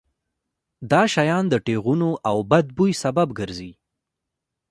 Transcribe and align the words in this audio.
دا 0.91 1.01
شیان 1.13 1.45
د 1.49 1.55
ټېغونو 1.65 2.09
او 2.29 2.37
بد 2.51 2.65
بوی 2.77 2.91
سبب 3.03 3.27
ګرځي. 3.39 3.71